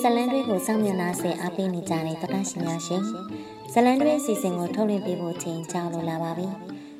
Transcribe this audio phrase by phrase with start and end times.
[0.00, 3.02] ရေဒီယိုဇလန်တွေကိုစောင့်မျှော်နှားဆင်အားပေးနေကြတဲ့တတရှင်များရှင်
[3.72, 6.46] ဇလန်တွေအစီအစဉ်ကိုထုတ်လွှင့်ပေးဖို့ချိန်ကြာလိုလာပါပြီ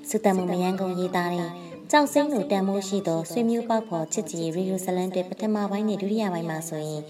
[0.08, 1.48] စုတမှုမယန်းကုံရေးသားတဲ့
[1.90, 7.02] ကြောက်စိမ့်လိုတန်မိုးရှိသောဆွေမျိုးပေါက်ဖော်ချစ်ကြည်ရေဒီယိုဇလန်တွေပထမပိုင်းနဲ့ဒုတိယပိုင်းမှာဆိုရင်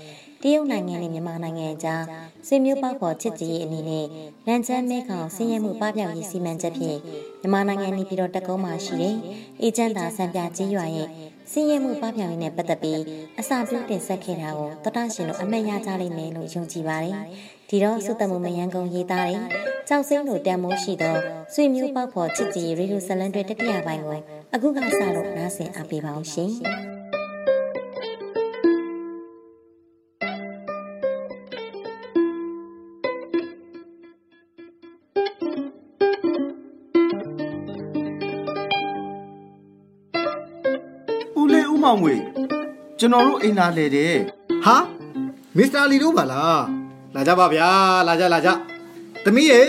[0.43, 2.05] တရုတ်နိုင်ငံနဲ့မြန်မာနိုင်ငံကြား
[2.47, 4.07] ဆွေမျိုးပေါက်ဖော်ချစ်ကြည်ရေးအနေနဲ့
[4.47, 6.99] လန်ချမ်းမဲခေါင်ဆင်းရဲမှုပပျောက်ရေးစီမံချက်ဖြင့်
[7.41, 9.17] မြန်မာနိုင်ငံနေပြည်တော်တကုံးမှာရှိတဲ့
[9.63, 11.09] အေဂျင့်တာစံပြကြီးရွာရဲ့
[11.53, 13.01] စင်းရဲမှုပပျောက်ရေးနဲ့ပတ်သက်ပြီး
[13.41, 17.15] အစာပြုတင်ဆက်ခဲ့တာကိုတတရှင်တို့အမှတ်ရကြလိမ့်မယ်လို့ယုံကြည်ပါတယ်။
[17.69, 19.41] ဒီတော့စုတမှုမယန်းကုံရေးသားတဲ့
[19.89, 21.17] ကြောက်စိမ့်တို့တန်မိုးရှိသော
[21.55, 24.19] ဆွေမျိုးပေါက်ဖော်ချစ်ကြည်ရေဒီယိုဇလန်တွေတတိယပိုင်းကို
[24.55, 26.53] အခုကစလို့နားဆင်အပ်ပေးပါအောင်ရှင်။
[41.90, 42.16] မောင်ငွေ
[43.00, 44.16] ကျွန်တော်တို့အိမ်လာလေတယ်
[44.66, 44.76] ဟာ
[45.58, 46.64] မစ္စတာလီတို့ပါလား
[47.16, 47.70] လာကြပါဗျာ
[48.08, 48.50] လာကြလာကြ
[49.26, 49.62] သမီးရေ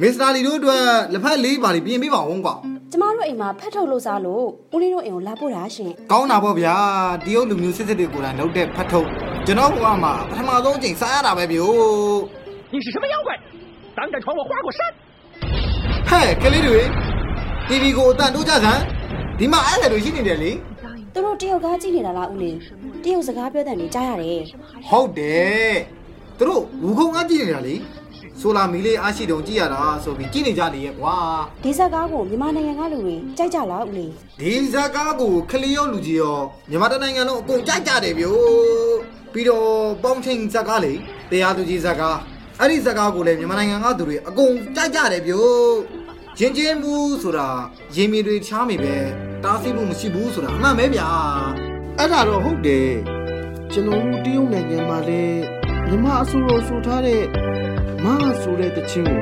[0.00, 2.54] မစ္စတာလီတို့အတွက်လက်ဖက်လေးပါလိပြင်ပေးပါဦးကွာ
[2.92, 6.76] ကျမတို့အိမ်မှာဖတ်ထုတ်လို့စားလို့ဦးလေးတို့အိမ်ကိုလာပို့တာရှင်ကောင်းတာပေါ့ဗျာ
[7.24, 9.08] တရုတ်လူမျိုးစစ်စစ်တွေကိုယ်တိုင်လုပ်တဲ့ဖတ်ထုတ်
[9.46, 12.18] ကျွန်တော်ဘဝမှာပထမဆုံးအချိန်စားရတာပဲဗျို့
[12.72, 13.28] 你是什么妖怪
[13.96, 14.80] 胆敢闯我花果山
[16.08, 16.80] ဟဲ့ကလေးတွေ
[17.68, 18.82] TV ကိုအတန်တိုးကြစမ်း
[19.38, 20.50] ဒီမှာအဲ့ဒါတွေရှိနေတယ်လေ
[21.13, 22.57] သူတို့တယောက်ကားကြည့်နေတာလားဦးလေး
[23.03, 24.41] တယောက်စကားပြောတဲ့နေကြားရတယ်
[24.89, 25.75] ဟုတ်တယ်
[26.37, 27.75] သူတို့ဝူခုံကားကြည့်နေတာလေ
[28.39, 31.15] ဆိုလာမီလေးအားရှိတုံကြည့်ရတာဆိုပြီးကြည့်နေကြလေရဲ့ကွာ
[31.63, 34.11] ဒီဇက်ကားကိုမြန်မာနိုင်ငံကလူတွေကြိုက်ကြလားဦးလေး
[34.41, 36.37] ဒီဇက်ကားကိုခလီရောလူကြီးရော
[36.69, 38.41] မြန်မာတနိုင်ငံလုံးအကုန်ကြိုက်ကြတယ်ဗျို့
[39.33, 39.69] ပြီးတော့
[40.03, 40.93] ပေါင်းချင်းဇက်ကားလေ
[41.31, 42.17] တရားသူကြီးဇက်ကား
[42.59, 45.51] အဲ့ဒီဇက်ကားကိုလည်းမြန်မာနိုင်ငံကသူတွေအကုန်ကြိုက်ကြတယ်ဗျို့
[46.39, 47.49] ရင်ချင်းဘူးဆိုတာ
[47.95, 48.95] ရင်မီတွေချားမိပဲ
[49.43, 51.09] တားဆီးမှုမရှိဘူးဆိုတာအမှန်ပဲဗျာ
[51.97, 52.89] အဲ့ဒါတော့ဟုတ်တယ်
[53.71, 55.41] ကျွန်တော်တို့တရုတ်နိုင်ငံမှာလည်း
[55.87, 57.23] မြမအစိုးရဆိုထားတဲ့
[58.03, 58.05] မ
[58.41, 59.19] ဆိုတဲ့တချင်းကို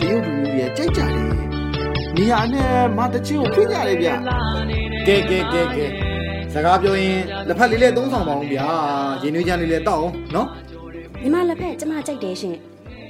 [0.00, 1.32] တရုတ်လူမျိုးတွေကကြိုက်ကြတယ်
[2.16, 4.08] နေရာနဲ့မတချင်းကိုဖိကြတယ်ဗျ
[5.06, 5.86] ကဲကဲကဲကဲ
[6.52, 8.68] စကားပြောရင်လက်ဖက်လေးလေးသုံးဆောင်ပါအောင်ဗျာ
[9.22, 10.48] ရင်နွေးချမ်းလေးလေးတောက်အောင်နော်
[11.22, 12.56] ညီမလက်ဖက်ကျမကြိုက်တယ်ရှင်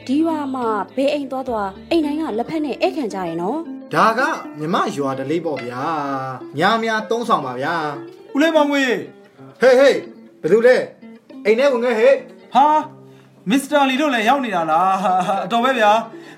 [0.07, 3.59] ဒီရွာမှာဘေးအိမ်သွားသွားအိမ်တိုင်းကလက်ဖက်နဲ့အိတ်ခံကြရနော်
[3.95, 4.21] ဒါက
[4.59, 5.83] မြမရွာတလေးပေါ့ဗျာ
[6.59, 7.75] ညာများသုံးဆောင်ပါဗျာ
[8.35, 8.83] ဦးလေးမောင်ငွေ
[9.61, 9.97] ဟေးဟေး
[10.41, 10.77] ဘယ်သူလဲ
[11.45, 12.17] အိမ်ထဲဝင်ခဲ့ဟေး
[12.55, 12.67] ဟာ
[13.51, 14.95] မစ္စတာလီတို့လည်းရောက်နေတာလား
[15.45, 15.93] အတော်ပဲဗျာ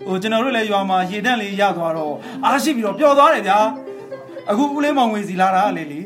[0.07, 2.15] ဟိုကျွန်တော်တို့လည်းရွာမှာရေတန့်လေးရသွားတော့
[2.45, 3.59] အားရှိပြီးတော့ပျော်သွားတယ်ဗျာ
[4.51, 6.01] အခုဦးလေးမောင်ငွေစီလာတာလေလေ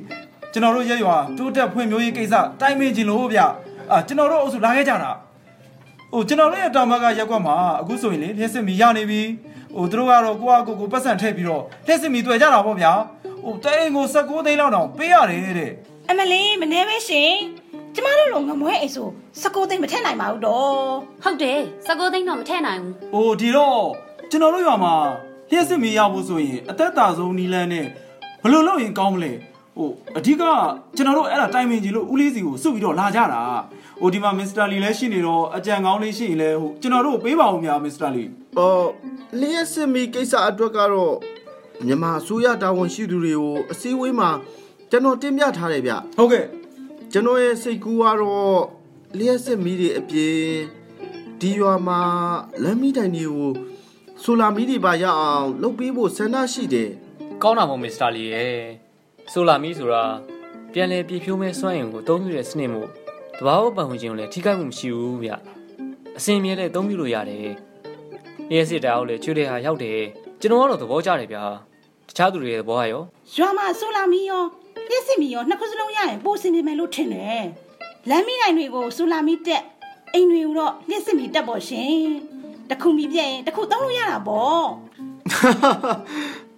[0.53, 3.41] ကျွန်တော်တို့ရက်ရွာတိုးတက်ဖွံ့ဖြိုးရေးကိစ္စတိုင်ပင်ခြင်းလို့ဗျ
[3.93, 5.11] အာကျွန်တော်တို့အုပ်စုလာခဲ့ကြတာ
[6.13, 9.23] ဟိုကျွန်တော်တို့ရဲ့တောင်ဘက်ကရက်ကွက်မှာအခုဆိုရင်လေလျှက်စစ်မီရနေပြီ
[9.77, 12.93] ဟိုသူတို့ကတော့ကိုယ့်အကိုကိုပတ်စံထည့်ပြီးတော့လျှက်စစ်မီတွေ့ကြတာပေါ့ဗျာ
[13.45, 15.73] ဟိုတဲအိမ်ကို16သိန်းလောက်တောင်ပေးရတယ်တဲ့
[16.11, 17.33] အမလေးမနေပဲရှင်
[17.95, 19.09] ကျမတို့လိုငမွဲအိမ်ဆို
[19.43, 20.73] 16သိန်းမထည့်နိုင်ပါဘူးတော့
[21.25, 23.81] ဟုတ်တယ်16သိန်းတော့မထည့်နိုင်ဘူးဟိုဒီတော့
[24.31, 24.95] ကျွန်တော်တို့ရွာမှာ
[25.51, 27.87] လျှက်စစ်မီရဖို့ဆိုရင်အသက်တာဆုံးနီးလန်းနဲ့
[28.43, 29.33] ဘယ်လိုလုပ်ရင်ကောင်းမလဲ
[29.77, 30.43] ဟိုအဓိက
[30.97, 33.43] ကျွန်တော်တို့အဲ့ဒါတိုင်ပင်ကြီးလို့ဦးလေးစီကိုစုပြီးတော့လာကြတာ
[34.01, 38.25] ဟိုဒီမှာမစ္စတာလီလည်းရှိနေတော့အကြံကောင်းလေးရှိရင်လည်းဟိုကျွန်တော်တို့ပေးပါဦးများမစ္စတာလီ
[38.59, 38.89] အော်
[39.41, 41.15] လျှက်စစ်မီကိစ္စအတွက်ကတော့
[41.87, 44.31] မြန်မာအစိုးရတာဝန်ရှိသူတွေကိုအစည်းအဝေးမှာ
[44.91, 46.47] ကျွန်တော်တင်ပြထားတယ်ဗျဟုတ်ကဲ့
[47.13, 48.61] ကျွန်တော်ရဲ့စိတ်ကူးကတော့
[49.19, 50.43] လျှက်စစ်မီတွေအပြင်
[51.41, 52.01] ဒီရွာမှာ
[52.63, 53.51] လမ်းမီတိုင်တွေကို
[54.23, 56.91] ဆိုလာမီတွေပါရအောင်လုပ်ပေးဖို့ဆန္ဒရှိတယ်
[57.43, 58.59] ကောင်းတာမို့မစ္စတာလီရဲ့
[59.33, 60.05] ဆိုလာမီဆိုတာ
[60.73, 62.89] ပြန်လည်ပြည့်ဖြိုးမဲ့စွမ်းအင်ကိုအသုံးပြုတဲ့စနစ်မို့
[63.38, 65.31] တဘာဝပတ်ဝန်းကျင်ကိုလည်းထိခိုက်မှုမရှိဘူးဗျ
[66.19, 67.46] အစင်မြဲလည်းအသုံးပြုလို့ရတယ်
[68.52, 70.00] ရဲစစ်တာကိုလည်းချွေးတဲ့ဟာရောက်တယ်
[70.40, 71.44] ကျွန်တော်ကတော့သဘောကျတယ်ဗျာ
[72.08, 73.02] တခြားသူတွေရဲ့သဘောကရော
[73.35, 74.43] ရွာမှာဆိုလာမီရော
[74.90, 77.44] လက်စစ်မီရောနှစ်ခုစလုံးရရင်ပိုစင်နေမယ်လို့ထင်တယ်
[78.08, 79.62] လမ်းမီနိုင်တွေကိုဆိုလာမီတက်
[80.14, 81.94] အိမ်တွေကိုတော့လက်စစ်မီတက်ပေါ့ရှင်
[82.70, 84.67] တခုမီပြက်ရင်တခုသုံးလို့ရတာပေါ့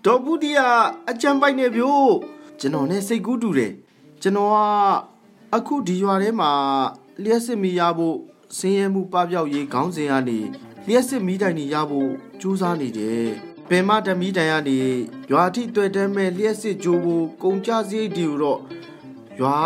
[0.04, 0.66] ဒေါ်ဘူးတီယာ
[1.10, 2.10] အကြံပိုက်နေဗျို့
[2.60, 3.72] ကျွန်တော်နဲ့စိတ်ကူးတူတယ်
[4.22, 4.56] ကျွန်တော်က
[5.56, 6.52] အခုဒီရွာထဲမှာ
[7.22, 8.16] လျှက်စစ်မီရဖို့
[8.58, 10.38] စင်းရဲမှုပပျောက်ရေးခေါင်းစဉ်ကနေ
[10.86, 12.10] လျှက်စစ်မီတိုင်နေရဖို့
[12.40, 13.26] ကြိုးစားနေတယ်
[13.68, 14.78] ပင်မဓမီတိုင်ကနေ
[15.30, 18.60] ရွာထိတွေ့တဲ့မဲ့လျှက်စစ်ကြိုးဖို့ကုန်ကြစရိတ်ဒီတော့
[19.40, 19.56] ရွာ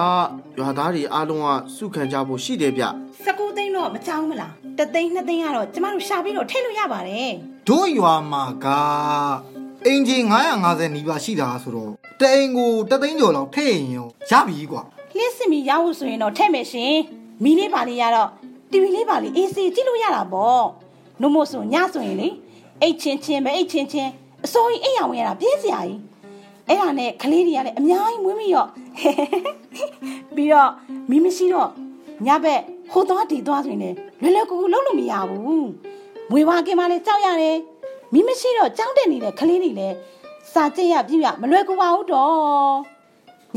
[0.58, 2.84] ရွာသားတွေအားလုံးကစုခံကြဖို့ရှိတယ်ဗျ
[3.24, 7.32] 19သိန်းတော့မကြောက်မလားတသိန်း2သိန်းကတော့ကျမတို့ရှာပြီးတော့ထည့်လို့ရပါတယ်
[7.68, 8.66] တို့ရွာမှာက
[9.86, 10.22] အင်ဂျင်
[10.60, 14.84] 950နီးပါးရှိတာဆိုတော့တအိမ်ကိုတသိန်းကျော်လောက်ထည့်ရင်ရောရပြီကွာ
[15.18, 16.94] လစ်စမီရဖို့ဆိုရင်တော့ထည့်မယ်ရှင်
[17.44, 18.28] မီလေးပါလေးရတော့
[18.70, 20.64] တီဗီလေးပါလေးအေးစီကြည့်လို့ရတာပေါ့
[21.20, 22.28] နှုတ်မို့ဆိုညဆိုရင်လေ
[22.80, 24.10] အိတ်ချင်းချင်းပဲအိတ်ချင်းချင်း
[24.44, 26.00] အစိုးရအိတ်ရဝင်ရတာပြင်းစရာကြီး
[26.68, 28.66] အဲ့ဒါနဲ့ကလေးတွေကလည်းအများကြီးမွေးမိရော
[30.34, 30.70] ပြီးတော့
[31.10, 31.70] မီးမရှိတော့
[32.26, 32.60] ညဘက်
[32.92, 35.68] ဟိုသွားဒီသွားဆိုရင်လည်းလွယ်လွယ်ကူကူလုံးလို့မရဘူး
[36.30, 37.58] မွေဝါကင်မလည်းကြောက်ရတယ်
[38.12, 39.94] မိမရှိတော့ကြောက်တဲ့နေတဲ့ကလေးတွေလည်း
[40.52, 42.93] စာကြည့်ရပြည့်ရမလွယ်ကူပါဘူးတော့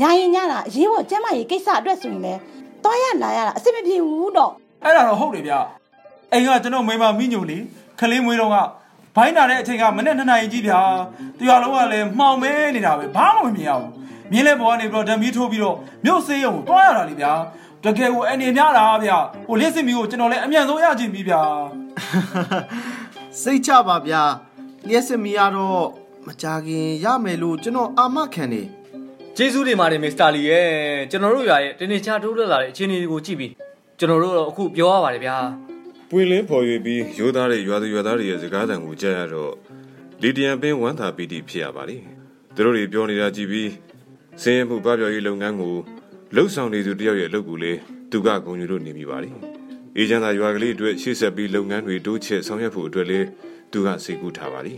[0.00, 2.40] ညာရင်ညတာအရေးပေါ်ကျမ်းမာရေးကိစ္စအတွက်ဆိုရင်လည်း
[2.82, 4.52] သွားရလာရတာအဆင်မပြေဘူးတော့
[4.84, 5.52] အဲ့ဒါတော့ဟုတ်တယ်ဗျ
[6.32, 7.58] အိမ်ကကျွန်တော်မိမမိညိုလေ
[7.98, 8.56] ခလေးမွေးတော့က
[9.16, 10.80] ဘိုင်းနာတဲ့အချိန်ကမနေ့နှစ်နာရီကြီးဗျာ
[11.38, 13.90] တရားလုံးကလည်းမှောင်မဲနေတာပဲဘာမှမမြင်ရဘူး
[14.32, 17.32] မြင်းလဲပေါ်ကနေပြီးတော့ဓမီထိုးပြီးတော့မြို့စေးရုံကိုတွားရတာလေဗျာ
[17.84, 19.18] တကယ်ကိုအနေများတာဗျာ
[19.48, 21.42] ဟိုလက်စစ်မီကိုကျွန်တော်လည်းအမြန်ဆုံးရချင်ပြီဗျာ
[23.42, 24.22] စိတ်ချပါဗျာ
[24.88, 25.84] လျှက်စစ်မီကတော့
[26.26, 28.62] မကြခင်ရမယ်လို့ကျွန်တော်အာမခံနေ
[29.40, 30.66] ကျေးဇူးတင်ပါတယ်မစ္စတာလီရဲ့
[31.10, 33.52] ကျွန်တော်တို့ရွာရဲ့တင်းနေချတိုးတက်လာတဲ့အခြေအနေတွေကိုကြည့်ပြီး
[33.98, 35.36] ကျွန်တော်တို့တော့အခုပြောရပါတယ်ဗျာ
[36.10, 39.52] ပွင့်လင်းဖော်ရွေပြီးရိုးသားတဲ့ရွာသူရွာသားတွေရဲ့စကားသံကိုကြားရတော့
[40.22, 41.96] လီဒီယံပင်ဝမ်းသာပီတိဖြစ်ရပါလေ
[42.54, 43.70] သူတို့တွေပြောနေတာကြည့်ပြီး
[44.42, 45.76] စင်းရမှုပပျော်ရေးလုပ်ငန်းကို
[46.34, 47.72] လှုပ်ဆောင်နေသူတယောက်ရဲ့အလုပ်ကိုလေ
[48.10, 49.30] သူကဂုဏ်ယူလို့နေမိပါလေ
[49.96, 53.20] အေဂျင့်သာရွာကလေးအတွက်ရှေ့ဆက်ပြီးလုပ်ငန်းတွေတိုးချဲ့ဆောင်ရွက်ဖို့အတွက်လေ
[53.72, 54.74] သူကစိတ်ကူးထားပါလေ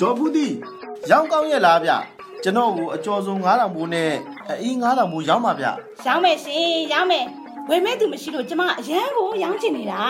[0.00, 0.46] ဒေါ်ဖူးတီ
[1.10, 1.92] ရောင်းကောင်းရဲ့လားဗျ
[2.42, 4.10] ကျွန်တော်ကိုအကျော်ဆုံး9000မိုးနဲ့
[4.62, 5.64] အီး9000မိုးရောင်းပါဗျ
[6.06, 7.24] ရောင်းမယ်ရှင်ရောင်းမယ်
[7.68, 10.02] ဝယ်မဲ့သူမရှိလို့ကျမအရန်ကိုရောင်းချင်နေတာ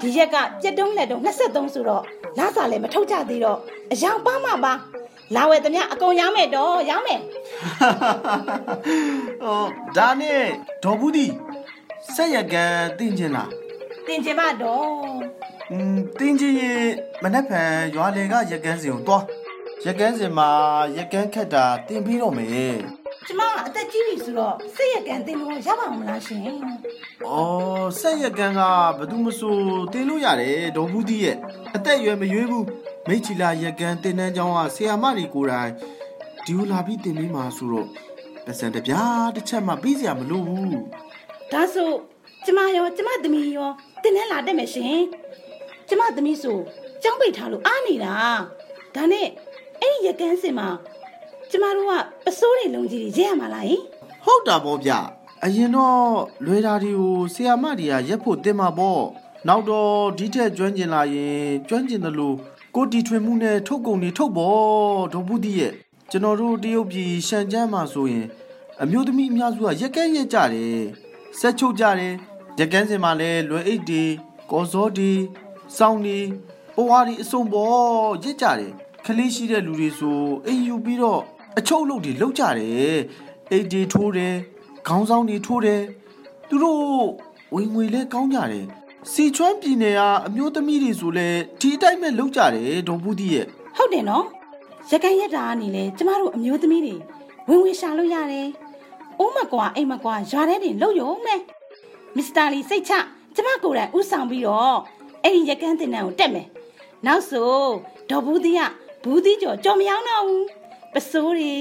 [0.00, 2.02] ဒီရက်ကပြက်တုံးလက်တုံး23ဆိုတော့
[2.38, 3.58] လာစာလည်းမထုတ်ကြသေးတော့
[3.92, 4.72] အယောင်ပါမှပါ
[5.34, 7.20] လာဝယ်သမျှအကုန်ရောင်းမယ်တော့ရောင်းမယ်
[9.42, 9.64] ဟော
[9.96, 10.42] ဒါနဲ့
[10.82, 11.26] ဒေါ်ဖူးတီ
[12.14, 13.50] ဆက်ရကန်တင်ချင်လား
[14.06, 14.86] တင်ချင်ပါတော့
[15.70, 16.82] อืมတင်ချင်ရင်
[17.22, 19.24] မနှက်ဖန်ရွာလေကရကန်စင်ကိုတွား
[19.86, 20.50] ရကန်စင်မှာ
[20.96, 22.76] ရကန်ခက်တာတင်ပြီးတော့မယ်
[23.26, 26.40] ကျမကအသက်ကြီးပြီဆိုတော့စိတ်ရကန်တင်လို့ရပါမလားရှင်။
[27.28, 28.60] အော်ဆက်ရကန်က
[28.96, 29.56] ဘယ်သူမဆို
[29.92, 31.36] တင်လို့ရတယ်ဒေါ်ဘူးတီးရဲ့
[31.74, 32.66] အသက်အရွယ်မရွေးဘူး
[33.08, 35.72] မိတ်ချီလာရကန်တင်တန်းကျောင်းကဆရာမတွေကိုယ်တိုင်
[36.44, 37.88] ဒီလိုလာပြီးတင်ပြီးမှာဆိုတော့
[38.46, 40.76] ပတ်စံတစ်ပြားတစ်ချက်မှပြီးစရာမလိုဘူး
[41.52, 41.90] ဒါဆို
[42.44, 43.70] ကျမရောကျမသမီးရော
[44.02, 44.98] တင်နဲ့လာတက်မယ်ရှင်
[45.88, 46.58] ကျမသမီးဆို
[47.02, 48.14] ကြောင်းပိတ်ထားလို့အားနေတာ
[48.94, 49.26] ဒါနဲ့
[49.80, 50.68] အဲ့ဒီရကန်စင်မှာ
[51.50, 51.92] ကျမတို့က
[52.24, 53.80] ပစိုးတွေလုံးကြီးတွေရဲရမှာလားယင်။
[54.24, 54.90] ဟုတ်တာပေါ့ဗျ။
[55.44, 56.00] အရင်တော့
[56.44, 59.02] လွယ်တာတွေကိုဆရာမတွေကရက်ဖို့တင်မှာပေါ့။
[59.48, 62.32] နောက်တော့ဒီထက်ကျွမ်းကျင်လာရင်ကျွမ်းကျင်သလို
[62.76, 65.72] ကိုတီထွင်မှုနဲ့ထုတ်ကုန်တွေထုတ်ပေါ့ဒေါ်ဘူးတီးရဲ့
[66.10, 68.26] ကျွန်တော်တို့တရုတ်ပြည်ရှန်ကျန်းမှာဆိုရင်
[68.82, 70.82] အမျိုးသမီးအများစုကရက်ကဲရက်ကြတယ်
[71.40, 72.14] ဆက်ချုပ်ကြတယ်
[72.58, 74.04] ရက်ကန်းစင်မှာလည်းလွယ်အိတ်တွေ
[74.50, 75.12] ကော်စောတွေ
[75.78, 76.18] စောင်းတွေ
[76.76, 77.76] ပွားတွေအစုံပေါ်
[78.24, 78.72] ရက်ကြတယ်
[79.04, 81.20] ခလေးရှိတဲ့လူတွေဆိုအိမ်ယူပြီးတော့
[81.58, 82.96] အချုပ်လုပ်တွေလုပ်ကြတယ်
[83.50, 84.34] အိတ်တွေထိုးတယ်
[84.88, 85.82] ခေါင်းဆောင်တွေထိုးတယ်
[86.48, 86.82] သူတို့
[87.54, 88.66] ဝင်ငွေလဲကောင်းကြတယ်
[89.12, 91.28] စီချွမ်းပြည်နယ်ကအမျိုးသမီးတွေဆိုလဲ
[91.60, 94.24] ဒီအတိုင်းပဲလုပ်ကြတယ်ဒေါ်ဘူးတီရဲ့ဟုတ်တယ်နော်
[94.90, 96.96] ရကန်ရက်တာကနေလေကျမတို့အမျိုးသမီးတွေ
[97.48, 98.48] ဝင်ဝင်ရှာလို့ရတယ်
[99.18, 101.40] အိုးမကွာအိမ်မကွာရွာထဲတင်လို့ရုံမဲ့
[102.16, 102.92] မစ္စတာလီစိတ်ချ
[103.34, 104.78] ကျမကိုယ်တိုင်ဥဆောင်ပြီးတော့
[105.22, 106.46] အဲ့ဒီရကန်တင်တန်းကိုတက်မယ်
[107.06, 107.50] နောက်ဆို
[108.10, 108.60] ဒေါ်ဘူးသီးက
[109.04, 110.46] ဘူးသီးကျော်ကြော်မယောင်းတော့ဘူး
[110.94, 111.52] ပစိုးတွေ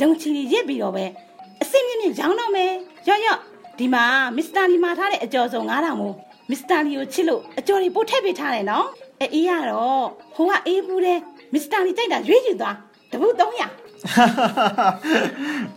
[0.00, 1.04] လုံချီတွေရစ်ပြီးတော့ပဲ
[1.62, 2.72] အစင်းမြင့်မြင့်ရောင်းတော့မယ်
[3.08, 3.38] ရော့ရော့
[3.78, 4.04] ဒီမှာ
[4.36, 6.14] မစ္စတာလီမှာထားတဲ့အကျော်စုံ9000မို့
[6.50, 8.86] မစ္စတာလီကိုချစ်လို့အကျော်တွေပို့ထည့်ပေးထားတယ်နော်
[9.20, 10.04] အေးကတော့
[10.36, 11.18] ဟိုကအေးဘူးတဲ့
[11.54, 12.76] မစ္စတာလီကြိုက်တာရွေးယူသွား
[13.10, 13.42] တပုတ်300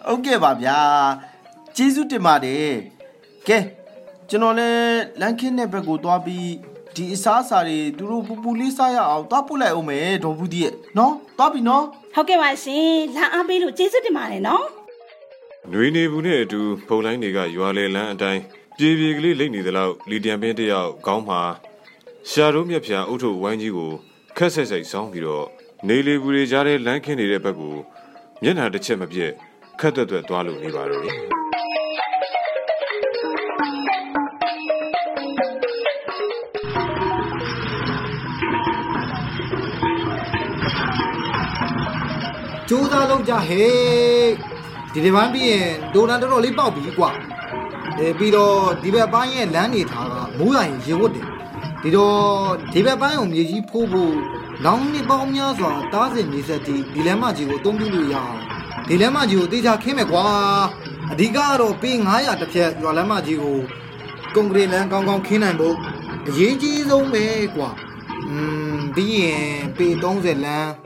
[0.05, 0.77] ဟုတ်ကဲ့ပါဗျာ
[1.75, 2.71] ကျေးဇူးတင်ပါတယ်
[3.47, 3.57] ကဲ
[4.29, 6.47] ကျွန်တော်လည်းလန်ခင်းတဲ့ဘက်ကိုသွားပြီး
[6.95, 11.83] ဒီအစားအစာတွေသူတို့ပူပူလေးစားရအောင်သွားပို့လိုက်အောင်မယ်ဒေါ်ဘူးဒီရဲ့နော်သွားပြီနော်
[12.13, 14.65] ဟုတ်ကဲ့ပါရှင်လာအားပေးလို့ကျေးဇူးတင်ပါတယ်နော်။
[15.71, 18.41] နှွေနေဘူးနဲ့အတူဖုန်လိုင်းတွေကရွာလေလန်းအတိုင်း
[18.77, 21.41] ပြေပြေကလေးလိမ့်နေသလောက်လီဒီယံပင်တယောက်ခေါင်းမှာ
[22.31, 23.91] ရှာတို့မြက်ဖြာအုတ်ထုပ်ဝိုင်းကြီးကို
[24.37, 25.45] ခက်ဆက်ဆက်ဆောင်းပြီးတော့
[25.87, 27.75] နေလေဘူးတွေကြားတဲ့လမ်းခင်းနေတဲ့ဘက်ကို
[28.43, 29.31] မျက်နှာတစ်ချက်မပြတ်
[29.79, 31.15] ခက်သွက်သွက်သွားလို့နေပါတော့တယ်။
[42.69, 44.29] ကြိုးစားလုပ်ကြဟဲ့
[44.93, 47.09] ဒီဒီပိုင်းပြီးရင်ဒိုနန်တော်တော်လေးပေါက်ပြီကွာ
[47.97, 51.27] အဲပြီးတော့ဒီဘက်ပိုင်းရဲ့လမ်းနေထားကမိုးရရင်ရေဝတ်တယ်
[51.81, 52.17] ဒီတော့
[52.73, 54.13] ဒီဘက်ပိုင်းကိုမြေကြီးဖိုးဖို့
[54.65, 58.37] လောင်းနှစ်ပေါင်းများစွာတားစင်နေဆက်တီဒီလမ်းမကြီးကိုအသုံးပြုလို့ရအောင်
[58.87, 60.25] ဒီလမ်းမကြီးကိုတေချာခင်းမယ်ကွာ
[61.11, 63.57] အဓိကကတော့ပေ900တစ်ဖြက်ရွာလမ်းမကြီးကို
[64.35, 65.75] ကွန်ကရစ်လမ်းကောင်းကောင်းခင်းနိုင်ဖို့
[66.27, 67.69] အရေးကြီးဆုံးပဲကွာ
[68.27, 68.35] อื
[68.75, 70.84] มပြီးရင်ပေ30လမ်း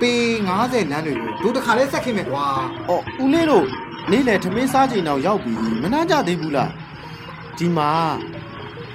[0.00, 0.12] ပေ
[0.54, 2.46] 90လမ်းတွေကိုတို့တစ်ခါလေးဆက်ခင်မယ်ကွာ
[2.88, 3.66] အော်ဦးလေးတို့
[4.10, 6.70] နေ့လေထမင်းစားချိန်တော့ရောက်ပြီမနှမ်းကြသေးဘူးလား
[7.58, 7.90] ဒီမှာ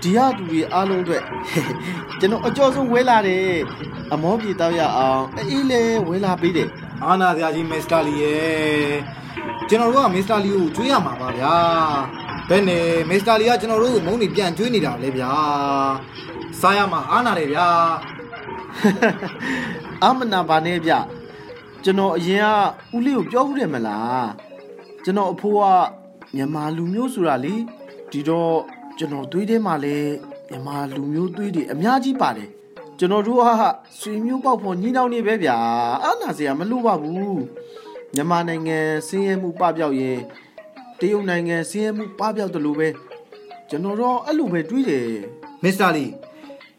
[0.01, 1.24] ဒီရသူတွေအားလုံးအတွက်
[2.20, 3.46] ကျွန်တော်အကျော်ဆုံးဝဲလာတယ်
[4.13, 6.70] အမောပြေတောက်ရအောင်အေးလေဝဲလာပေးတယ်
[7.03, 8.91] အာနာစရာကြီးမစ္စတာလီရဲ့
[9.70, 11.53] ကျွန်တော်တို့ကမစ္စတာလီကိုကျွေးရမှာပါဗျာ
[12.50, 15.31] ဘယ်နဲ့မစ္စတာလီကကျွန်တော်တို့ကိုမုန်းနေပြန်ကျွေးနေတာလေဗျာ
[16.62, 17.67] စားရမှာအာနာတယ်ဗျာ
[20.03, 20.91] အမနာပါနဲ့ဗျ
[21.84, 22.43] ကျွန်တော်အရင်
[22.91, 24.29] ကဦးလေးကိုပြောဘူးတယ်မလား
[25.03, 25.63] ကျွန်တော်အဖိုးက
[26.36, 27.55] မြန်မာလူမျိုးဆိုတာလေ
[28.12, 28.55] ဒီတော့
[28.98, 29.96] ကျွန်တော်သွေးထဲမှာလဲ
[30.50, 32.50] မြန်မာလူမျိုးသွေးတွေအများကြီးပါတယ်
[33.00, 33.43] ကျွန်တော်တို့က
[34.00, 35.55] ဆွေမျိုးပေါက်ဖို့ညီနောင်နေပဲဗျာ
[36.03, 37.41] အာနာစရာမလိုပါဘူး
[38.13, 38.77] မြန်မာနိုင်ငံ
[39.08, 40.20] စင်းရဲမှုပပျောက်ရင်
[41.00, 42.88] တရုတ်နိုင်ငံစင်းရဲမှုပပျောက်တယ်လို့ပဲ
[43.70, 45.08] ကျွန်တော်တော့အဲ့လိုပဲတွေးတယ်
[45.63, 46.05] မစ္စတာလီ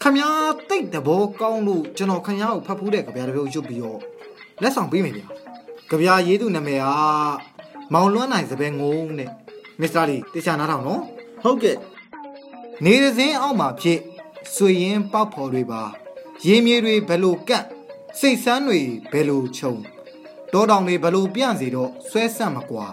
[0.03, 0.29] ခမ ्या
[0.71, 3.99] တိတ်တဘောကောင်းလို့ကျွန်တော်ခမ ्या ကိုဖတ်ဖူးတဲ့ကြပြားတစ်ပုဒ်ရွတ်ပြီးတော့
[4.63, 5.27] လက်ဆောင်ပေးမယ်ဗျာ
[5.91, 6.87] ကြပြားရေးသူနာမည်က
[7.93, 9.31] မောင်လွန်းနိုင်စပယ်ငုံတဲ့
[9.81, 11.03] မစ္စတာလီတေချာနားထောင်နော်
[11.43, 11.77] ဟုတ်ကဲ့
[12.85, 13.99] နေရစင်းအောက်မှာဖြစ်
[14.55, 15.83] ဆွေရင်ပေါက်ဖော်တွေပါ
[16.47, 17.67] ရေမြေတွေဘယ်လိုကန့်
[18.19, 18.81] စိတ်ဆန်းတွေ
[19.13, 19.75] ဘယ်လိုခြုံ
[20.53, 22.87] တောတောင်တွေဘယ်လိုပြန့်စီတော့ဆွဲဆန့်မကွာ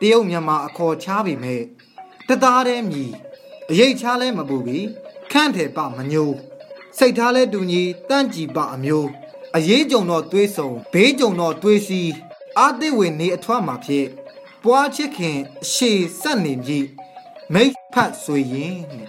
[0.00, 1.60] တရုတ်မြန်မာအခေါ်ချားပေမဲ့
[2.28, 3.12] တသားတည်းမြည်
[3.70, 4.86] အရေးချားလဲမပူပြီး
[5.36, 6.36] ခန့်တယ်ပမညိုး
[6.98, 9.08] စိတ်ထားလဲတူညီတန့်ကြည်ပအမျိုး
[9.56, 12.02] အရေးကြုံတော့သွေးဆုံဘေးကြုံတော့သွေးစီ
[12.58, 14.06] အာတိဝင်နေအထွတ်မှာဖြစ်
[14.64, 16.86] ပွားချစ်ခင်အရှိဆက်နေမြည်
[17.54, 19.08] မိတ်ဖတ်ဆွေရင်တဲ့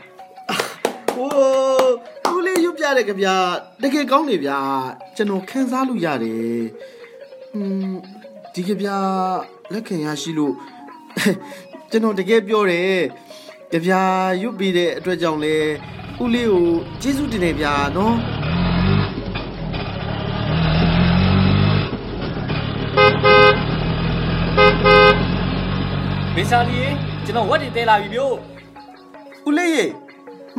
[1.14, 3.36] ဟိုဦးလေးရွတ်ပြတယ်ကြဗျာ
[3.82, 4.60] တကယ်ကောင်းနေဗျာ
[5.16, 6.64] ကျွန်တော်ခန်းစားလို့ရတယ်
[7.54, 7.94] อืม
[8.54, 8.98] ဒီကြဗျာ
[9.74, 10.54] လက်ခံရရှိလို့
[11.92, 13.00] ကျွန်တော်တကယ်ပြောတယ်
[13.72, 14.02] ကြဗျာ
[14.42, 15.56] ရွတ်ပြီးတဲ့အတွက်ကြောင့်လဲ
[16.24, 16.66] ဦးလေးကို
[17.02, 18.16] ကျေးဇူးတင်တယ်ဗျာနော်
[26.36, 26.80] မစ္စတာလီ
[27.26, 28.36] ကျွန်တော်ဝက်တွေတဲလာပြီမျိုး
[29.48, 29.86] ဦးလေးရေ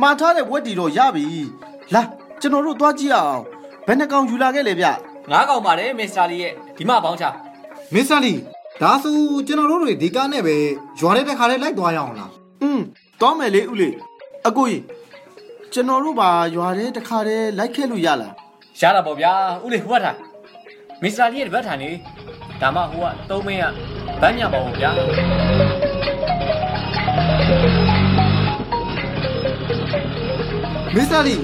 [0.01, 1.25] မှားထားတဲ့ဝက်တီတော့ရပြီ
[1.93, 2.01] လာ
[2.41, 3.41] ကျွန်တော်တို့သွားကြည့်အောင်
[3.87, 4.85] ဘယ်နှကောင်ယူလာခဲ့လဲဗျ
[5.31, 7.25] ငါးကောင်ပါတယ်မစ္စတာလီရဲ့ဒီမှာပေါင်းချ
[7.93, 8.33] မစ္စတာလီ
[8.81, 9.15] ဒါဆို
[9.47, 10.55] ကျွန်တော်တို့တွေဒီကားနဲ့ပဲ
[10.99, 12.79] ရွာတဲ့တစ်ခါလေးလိုက်သွားရအောင်လားอืม
[13.19, 13.93] သွားမယ်လေဦးလေး
[14.47, 14.81] အကိုကြီး
[15.73, 18.33] ကျွန်တော်တို့ပါရွာထဲတခါတည်းလိုက်ခဲ့လို့ရလား
[18.81, 19.33] ရတာပေါ့ဗျာ
[19.63, 20.17] ဦးလေးဟိုဘက်ထား
[21.03, 21.89] မစ္စတာလီရဲ့ဒီဘက်ထားနေ
[22.61, 23.65] ဒါမှဟိုကသုံးမင်းက
[24.21, 24.91] ဗန်းညပါဦးဗျာ
[30.95, 31.35] မစ္စတာလီ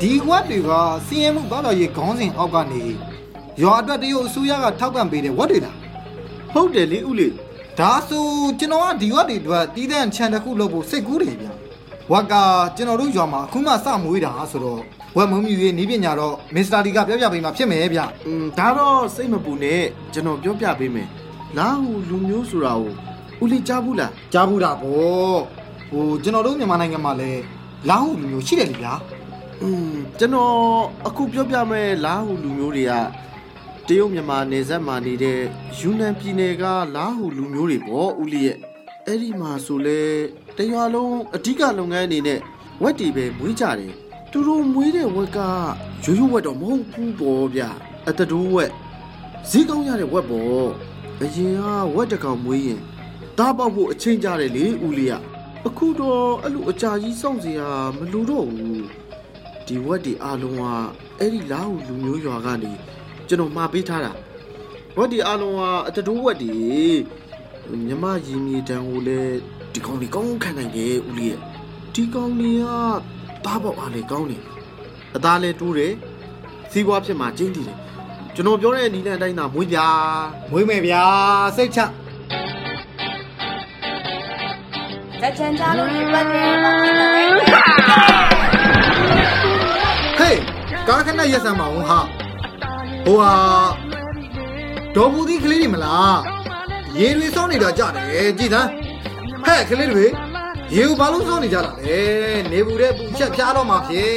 [0.00, 0.70] ဒီဝက်တွေက
[1.06, 2.82] စီးရဲမှုဘာလို့ရေခေါင်းစဉ်အောက်ကနေ
[3.62, 5.76] ရွာအတွက်တရုတ်အစိုးရကထောက်ပံ့ပေးတဲ့ဝက်တွေလား
[6.52, 7.34] ဟုတ်တယ်လေဦးလေး
[7.78, 8.24] ဒါဆို
[8.58, 11.49] ကျွန်တော်ကဒီဝက်တွေအတွက်တီးတဲ့ခြံတစ်ခုလုပ်ဖို့စိတ်ကူးတယ်ဗျ
[12.11, 12.33] ဝက်က
[12.75, 14.81] ကျွန်တော်တို့ရွာမှာအခုမှစမွေးတာဆိုတော့
[15.17, 19.81] ဝက်မုံမြူရေးနီးပညာတော့မစ္စတာလီကပြောပြပေးမှာဖြစ်မယ်ဗျ อืมဒါတော့စိတ်မပူနဲ့
[20.13, 21.07] ကျွန်တော်ပြောပြပေးမယ်
[21.57, 22.91] လာဟုလူမျိုးဆိုတာကို
[23.43, 25.39] ဦးလေးကြားဘူးလား ကြားဘူးတာပေါ့
[25.89, 27.41] ဟိုကျွန်တော်တို့မြန်မာနိုင်ငံမှာလည်း
[27.89, 28.93] လာဟုလူမျိုးရှိတယ်လေဗျာ
[29.61, 30.55] อืมကျွန်တော်
[31.07, 32.93] အခုပြောပြမယ်လာဟုလူမျိုးတွေက
[33.87, 35.39] တရုတ်မြန်မာနယ်စပ်မှာနေတဲ့
[35.77, 36.63] ယူနန်ပြည်နယ်က
[36.95, 38.57] လာဟုလူမျိုးတွေပေါ့ဦးလေးရဲ့
[39.10, 40.00] အဲ့ဒီမှာဆိုလဲ
[40.56, 42.40] တရွာလုံးအဓိကလုပ်ငန်းအနေနဲ့
[42.82, 43.92] ဝက်တီပဲမွေးကြတယ်
[44.30, 45.38] သူတို့မွေးတဲ့ဝက်က
[46.04, 47.62] ရိုးရိုးဝက်တော့မဟုတ်ဘူးပေါ့ဗျ
[48.08, 48.70] အတတိုးဝက်
[49.50, 50.68] ဈေးကောင်းရတဲ့ဝက်ပေါ့
[51.22, 51.64] အရင်က
[51.94, 52.80] ဝက်တစ်ကောင်မွေးရင်
[53.38, 55.14] တားပေါက်ဖို့အချိန်ကြတယ်လေဦးလေးက
[55.66, 58.84] အခုတော့အဲ့လိုအကြာကြီးစောင့်စရာမလိုတော့ဘူး
[59.66, 60.64] ဒီဝက်ဒီအားလုံးက
[61.18, 62.72] အဲ့ဒီလာဟုလူမျိုးရွာကနေ
[63.28, 64.12] ကျွန်တော်မှာပေးထားတာ
[64.96, 66.52] ဝက်ဒီအားလုံးကအတတိုးဝက်ဒီ
[67.86, 69.36] မြမရီမီတန်ကိုလည်း
[69.72, 71.40] ဒီကောင်လေးကောင်းခံနိုင်တယ်ဦးလေးရဲ့
[71.94, 72.66] ဒီကောင်လေးက
[73.44, 74.42] တားပေါက်အားလေကောင်းတယ်
[75.16, 75.92] အသားလည်းတိုးတယ်
[76.70, 77.78] စီးပွားဖြစ်မှာကျင်းတည်တယ်
[78.34, 79.86] ကျွန်တော်ပြောတဲ့နီလန်အတိုင်းသာမွေးပြာ
[80.50, 81.04] မွေးမယ်ဗျာ
[81.56, 81.80] စိတ်ချ
[85.22, 87.10] လက်ချန်ကြားလို့ဒီပတ်တယ်တော့ဖြစ်တယ်
[90.18, 90.38] ဟေး
[90.88, 91.98] ကားခဏရက်စမ်းပါဦးဟာ
[93.04, 93.34] ဟိုဟာ
[94.94, 96.39] ဒေါ်ဘူးဒီကလေးတွေမလား
[96.98, 98.68] ရေတွေစောင်းနေတာကြတယ်ကြည်သမ်း
[99.44, 100.06] ဟဲ့ကလေးတွေ
[100.74, 101.98] ရေကိုဘာလို့စောင်းနေကြတာလဲ
[102.50, 104.12] နေဘူးတဲ့ပူချက်ဖြားတော့မှာဖြစ်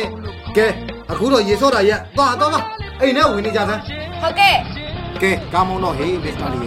[0.57, 0.67] ကဲ
[1.11, 2.65] အခုတော့ရေစောတာရက်သွားတော့သွား
[3.01, 3.81] အိမ်နဲ့ဝင်နေကြစမ်း
[4.21, 4.55] ဟုတ်ကဲ့
[5.21, 6.59] ကဲကားမောင်းတော့ဟေးမစ္စတာလီ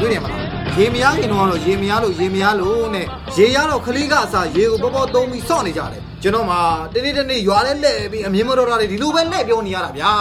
[0.00, 0.42] တွေ့ရမလား
[0.76, 3.06] ရေမရရင်တော့ရေမရလို့ရေမရလို့နဲ့
[3.36, 6.56] ရေရတော့ခလေးကအစားရေကိုပေါ်ပေါ်သုံးပြီးစော့နေကြတယ်ကျွန်တော်မှ
[6.94, 10.12] တနေ့တနေ့ရွာလဲလှည့်ပြီးအမြင်မတော်တာတွေဒီလိုပဲလှည့်ပြောနေရတာဗျာ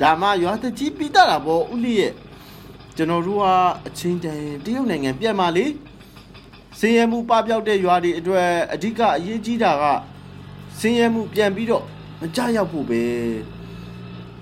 [0.00, 2.12] ဒါမှရွာတကြီးပြီးတာပေါ့ဦးလေးရဲ့
[2.96, 3.44] ကျွန်တော်တို့က
[3.86, 5.66] အချင်းတန်တရုတ်နိုင်ငံပြန်มาလေ
[6.78, 9.84] စင်းရဲမှုပပျောက်တဲ့ရွာတွေအတွက်အဓိကအရေးကြီးတာက
[10.80, 11.84] စင်းရဲမှုပြန်ပြီးတော့
[12.20, 13.02] မကြရောက်ဖို့ပဲ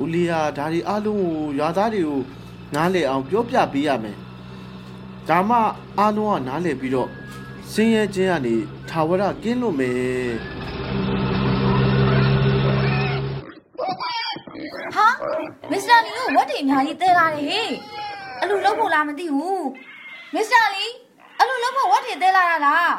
[0.03, 2.21] ဦးလေးကဒါတွေအားလုံးကိုရွာသားတွေကို
[2.75, 4.17] နားလည်အောင်ပြောပြပေးရမယ်
[5.29, 5.57] ဒါမှ
[5.99, 7.09] အားလုံးကနားလည်ပြီးတော့
[7.73, 8.55] စင်းရဲခြင်းကနေ
[8.89, 10.33] ထာဝရကင်းလွတ်မယ်
[14.97, 15.07] ဟာ
[15.71, 17.71] မစ္စတာလီတို့ ဝတ်တွေအများကြီးတဲလာတယ်ဟေ့
[18.43, 19.67] အလူလုံးဖို့လားမသိဘူး
[20.35, 20.87] မစ္စတာလီ
[21.41, 22.93] အလူလုံးဖို့ဝတ်တွေတဲလာတာလား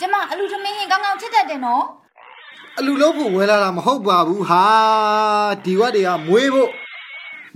[0.00, 1.84] ကျမအလူသမင်းဟင်ကောင်းကောင်းချစ်တတ်တယ်နော်
[2.78, 4.64] အလူလို့ဖို့ဝဲလာတာမဟုတ်ပါဘူးဟာ
[5.64, 6.70] ဒီဝက်တွေကမွေးဖို့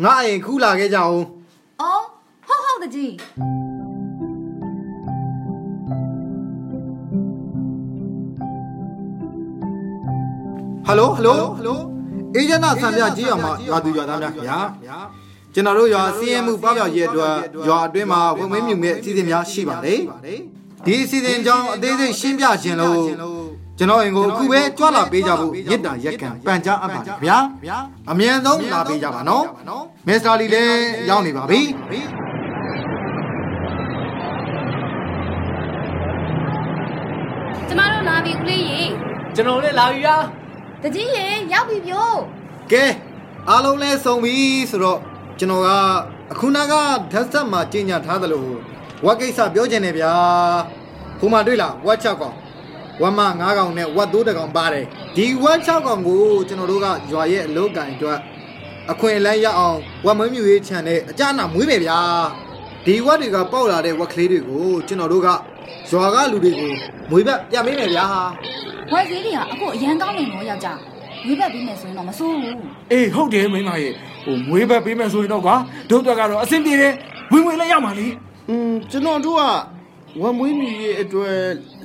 [0.05, 1.21] ငါအရင်ခူးလာခဲ့ကြအောင်
[1.81, 2.05] အော်
[2.49, 3.13] ဟုတ်ဟုတ်တကြီး
[10.87, 11.98] ဟယ်လိုဟယ်လိုဟယ်လို
[12.35, 14.59] အေဂျင့်နာဆန်ပြကြီးအောင်မှာရွာသူရွာသားများခင်ဗျာ
[15.55, 17.35] ကျွန်တော်တို့ရွာစီးရဲမှုပေါပြောက်ရေးအတွက်
[17.69, 20.01] ရွာအတွင်းမှာဝင်မင်းမြူမဲ့အစီအစဉ်များရှိပါတယ်
[20.87, 23.01] ဒီအစီအစဉ်ကြောင့်အသေးစိတ်ရှင်းပြခြင်းလို့
[23.79, 27.39] ကျွန်တော်အင်ကိုအခုပဲကြွလာပေးကြဖို့မြစ်တာရက်ကန်ပန်ကြားအပ်ပါတယ်ခင်ဗျာ
[28.11, 29.45] အမြန်ဆုံးလာပေးကြပါနော်
[30.07, 31.61] မစ္စတာလီလည်းရောက်နေပါပြီ
[37.69, 38.83] ကျမတို့လာပြီဦးလေးရေ
[39.37, 40.17] ကျွန်တော်လည်းလာပြီဗျာ
[40.83, 42.17] တကြီးရေရောက်ပြီပြို့
[42.73, 42.85] ကဲ
[43.49, 44.37] အားလုံးလဲစုံပြီ
[44.71, 44.99] ဆိုတော့
[45.39, 45.69] ကျွန်တော်က
[46.33, 46.81] အခုနကဓာ
[47.21, 48.47] တ်ဆက်မှာကြီးညာထားသလို
[49.05, 50.13] ဝက်ကိစ္စပြောချင်တယ်ဗျာ
[51.19, 52.37] ခုမှတွေ့လားဝက်6ကောင်
[53.03, 54.85] ဝက်မ9ကောင်နဲ့ဝက်3တကောင်ပါတယ်
[55.17, 58.19] ဒီဝက်6ကောင်ကိုကျွန်တော်တို့ကရွာရဲ့အလုပ်ကန်အတွက်
[58.93, 61.99] အခွင့်အလမ်းရအောင်ဝက်မွေးမြူရေးခြံနဲ့အကြနာမွေးမယ်ဗျာ
[62.87, 65.29] ဒီဝက်တွေကပေါက်လာတဲ့ဝက်ကလေးတွေကိုကျွန်တော်တို့က
[65.91, 66.73] ရွာကလူတွေကို
[67.11, 68.07] မွေးဘက်ပြန်ပေးမယ်ဗျာ
[68.93, 70.79] ဝက်သေးတွေကအခုအရန်ကောင်းနေတော့ယောက်ျား
[71.25, 72.57] ဝေးဘက်ပြီးမယ်ဆိုရင်တော့မစိုးဘူး
[72.93, 73.93] အေးဟုတ်တယ်မိမရဲ့
[74.25, 75.57] ဟိုမွေးဘက်ပေးမယ်ဆိုရင်တော့ကွာ
[75.91, 76.93] ဒုတ်တော့ကတော့အဆင်ပြေတယ်
[77.33, 78.09] ဝင်ဝင်လည်းရမှာလေ
[78.49, 79.43] อืมကျွန်တော်တို့က
[80.21, 81.37] ဝမ်မွေးမြူရဲ့အတွက်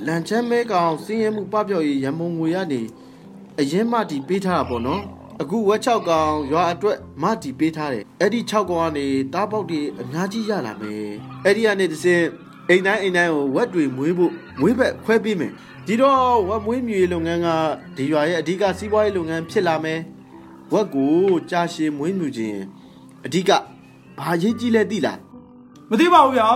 [0.06, 2.80] လန်ချမ်းမဲကောင်စင်းရဲမှုပပျောက်ရေးရန်မုံငွေရနေ
[3.60, 5.02] အရင်မှတီပေးထားတာပေါ့နော်
[5.42, 11.08] အခုဝက်6ကောင်ရွာအတွက်မတီပေးထားတယ်အဲ့ဒီ6ကောင်ကနေတားပေါက်တွေအများကြီးရလာမယ်
[11.44, 12.26] အဲ့ဒီကနေတစ်စင်း
[12.70, 15.52] အိမ်တိုင်းအိမ်တိုင်းကိုဝက်တွေမွေးဖို့မွေးဘက်ခွဲပေးမယ်
[15.86, 17.48] ဒီတော့ဝက်မွေးမြူရေးလုပ်ငန်းက
[17.96, 20.00] ဒီရွာရဲ့အဓိကစီးပွားရေးလုပ်ငန်းဖြစ်လာမယ်
[20.72, 21.14] ဝက်ကို
[21.50, 22.60] ကြာရှည်မွေးမြူခြင်း
[23.26, 23.50] အဓိက
[24.18, 25.18] ဘာရေးကြီးလဲသိလား
[25.90, 26.48] မသိပါဘူးဗျာ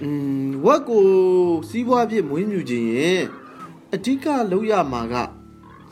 [0.00, 0.08] อื
[0.44, 1.04] มဝက်ကို
[1.68, 3.22] စီးပွားဖြစ်မွေးမြူခြင်းရင်
[3.94, 5.14] အဓိကလုပ်ရမှာက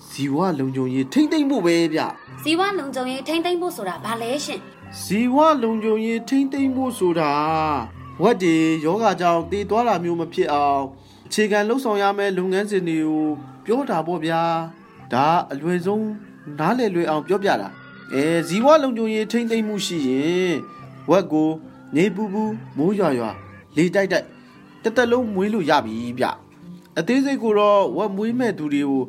[0.08, 2.00] ဇီဝလုံခြုံရေးထိမ့်သိမ့်ဖို့ပဲဗျ
[2.42, 4.60] ဇီဝလုံခြုံရေးထိမ့်သိမ့်ဖို့ဆိုတာဘာလဲရှင်
[5.02, 7.32] ဇီဝလုံခြုံရေးထိမ့်သိမ့်ဖို့ဆိုတာ
[8.22, 8.54] ဝက်တွေ
[8.85, 10.82] ယောဂကြောင့်တည်သွားတာမျိုးမဖြစ်အောင်
[11.26, 13.24] အခြေခံလှုပ်ဆောင်ရမယ့်လုပ်ငန်းစဉ်တွေကို
[13.64, 14.42] ပြောတာပေါ့ဗျာ
[15.12, 16.06] ဒါအလွယ်ဆုံး
[16.58, 17.68] နားလည်လွယ်အောင်ပြောပြတာ
[18.12, 20.54] အဲဇီဝလုံခြုံရေးထိမ့်သိမ့်မှုရှိရင်
[21.11, 21.50] ဝက်ကို
[21.96, 22.42] နေပူပူ
[22.76, 23.30] မိုးရွာရွာ
[23.76, 24.26] လေတိုက်တိုက်
[24.82, 26.26] တစ်သက်လုံးမွေးလို့ရပြီဗျ
[26.98, 29.02] အသေးစိတ်ကိုတော့ဝက်မွေးမဲ့သူတွေကို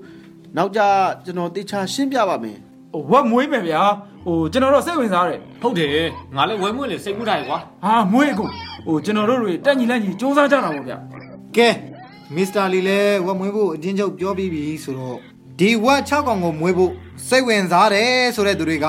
[0.55, 0.81] နောက်ကြ
[1.25, 2.57] ကျွန်တော်တေချာရှင်းပြပါမယ်
[2.93, 3.81] ဟိုဝက်မွေးမယ်ဗျာ
[4.25, 8.45] ဟိုကျွန်တော်တော့စိတ်ဝင်စားတယ်ဟုတ်တယ်ငါလည်းဝဲမွေးလေစိတ်ကူးထားရကွာဟာမွေးအခု
[8.85, 10.97] ဟိုကျွန်တော်တို့တွေတက်ညီလက်ညီစူးစမ်းကြတာပေါ့ဗျာ
[11.57, 11.69] ကဲ
[12.35, 15.17] မစ္စတာလီလည်းဝက်မွေးဖို့အတင်းချုပ်ပြောပြီးပြီဆိုတော့
[15.59, 16.91] ဒီဝက်6ကောင်ကိုမွေးဖို့
[17.27, 18.85] စိတ်ဝင်စားတယ်ဆိုတဲ့သူတွေက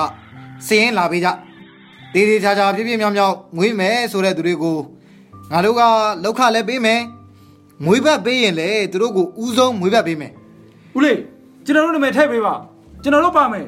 [0.67, 1.29] စည်ရင်လာပေးကြ
[2.13, 4.77] တေးသေးချာချာပြည့်ပြည့်မြောက်မြောက်မွေးမယ်ဆိုတဲ့သူတွေကို
[5.51, 5.81] ငါတို့က
[6.23, 7.01] လောက်ခလည်းပေးမယ်
[7.85, 10.31] မွေးဘက်ပေးရင်လေသူတို့ကိုဥဆုံးမွေးဘက်ပေးမယ်
[10.95, 11.17] ဦးလေး
[11.65, 12.53] ကျွန်တော်တို့နာမည်ထည့်ပေးပါ
[13.03, 13.65] ကျွန်တော်တို့ပါမယ်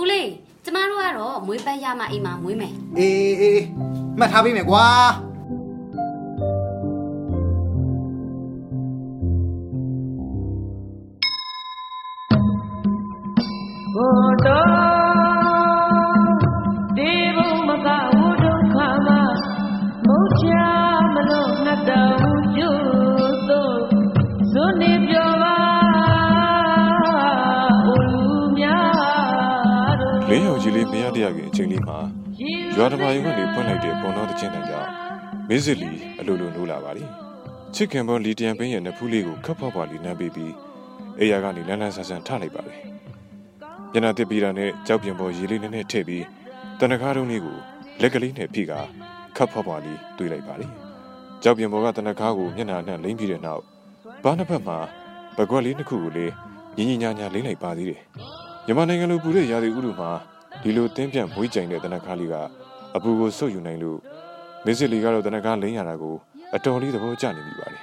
[0.00, 0.26] ဦးလေး
[0.64, 3.66] ကျမတို့ကတော့မွေးပတ်ရမှအိမ်မှာမွေးမယ်အေးအေးအေး
[4.18, 4.86] မှတ်ထားပေးမယ်ကွာ
[30.30, 31.98] လင်းရောင်ကြီးလေးမရတရားခင်အချိန်လေးမှာ
[32.76, 34.90] ရွာတမာယုံကနေဖွင့်လိုက်တဲ့ပုံတော်တဲ့ချင်းတန်ကြောင့်
[35.48, 35.90] မင်းစစ်လီ
[36.20, 37.04] အလိုလိုနိုးလာပါလေ
[37.74, 40.52] ချစ်ခင်ပေါ်လီတယံပင်းရဲ့နဖူးလေးကိုခပ်ဖွားဖွားလေးနမ်းပေးပြီး
[41.18, 42.74] အေယာကနေလန်းလန်းဆန်းဆန်းထလိုက်ပါလေ
[43.92, 46.24] ညနာတစ်ပြီးတာနဲ့ကြောက်ပြင်ပေါ်ရေလေးနဲ့နဲ့ထည့်ပြီး
[46.80, 47.56] တနခါတုံးလေးကို
[48.00, 48.72] လက်ကလေးနဲ့ဖိက
[49.36, 50.66] ခပ်ဖွားဖွားလေးတွေးလိုက်ပါလေ
[51.42, 53.62] ကြောက်ပြင်ပေါ်ကတနခါကိုမျက်နှာနဲ့လိမ့်ပြီးတဲ့နောက်
[54.24, 54.78] ဘားနှစ်ဖက်မှာ
[55.36, 56.32] ပကွက်လေးတစ်ခုကိုလေး
[56.76, 58.00] ညီညီညာညာလိမ့်လိုက်ပါသေးတယ်
[58.70, 60.10] မြန်မာနိုင်ငံလိုပူတဲ့ရာသီဥတုမှာ
[60.62, 62.34] ဒီလိုတင်းပြန့်မွေးကြိမ်တဲ့တနခါလေးက
[62.96, 63.98] အပူကိုဆုပ်ယူနိုင်လို့
[64.64, 66.16] မစ်စစ်လီကတော့တနခါလိမ့်ရတာကို
[66.54, 67.80] အတော်လေးသဘောကျနေပြီပါလေ